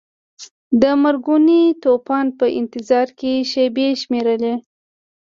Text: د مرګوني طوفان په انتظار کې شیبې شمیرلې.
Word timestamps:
د 0.81 0.83
مرګوني 1.03 1.63
طوفان 1.83 2.25
په 2.39 2.45
انتظار 2.59 3.07
کې 3.19 3.33
شیبې 3.51 3.87
شمیرلې. 4.01 4.53